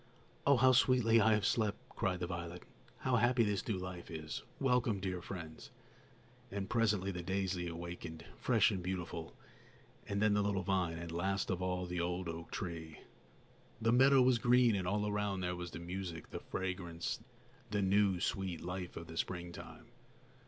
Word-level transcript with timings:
"Oh, 0.47 0.57
how 0.57 0.71
sweetly 0.71 1.21
I 1.21 1.33
have 1.33 1.45
slept!" 1.45 1.77
cried 1.89 2.21
the 2.21 2.25
violet; 2.25 2.63
"how 3.01 3.17
happy 3.17 3.43
this 3.43 3.67
new 3.67 3.77
life 3.77 4.09
is! 4.09 4.41
Welcome, 4.59 4.99
dear 4.99 5.21
friends!" 5.21 5.69
And 6.49 6.67
presently 6.67 7.11
the 7.11 7.21
daisy 7.21 7.67
awakened, 7.67 8.25
fresh 8.35 8.71
and 8.71 8.81
beautiful, 8.81 9.35
and 10.07 10.19
then 10.19 10.33
the 10.33 10.41
little 10.41 10.63
vine, 10.63 10.97
and, 10.97 11.11
last 11.11 11.51
of 11.51 11.61
all, 11.61 11.85
the 11.85 12.01
old 12.01 12.27
oak 12.27 12.49
tree. 12.49 12.97
The 13.79 13.91
meadow 13.93 14.23
was 14.23 14.39
green, 14.39 14.73
and 14.75 14.87
all 14.87 15.07
around 15.07 15.41
there 15.41 15.55
were 15.55 15.67
the 15.67 15.77
music, 15.77 16.31
the 16.31 16.39
fragrance, 16.39 17.19
the 17.69 17.83
new, 17.83 18.19
sweet 18.19 18.61
life 18.61 18.97
of 18.97 19.05
the 19.05 19.17
springtime. 19.17 19.85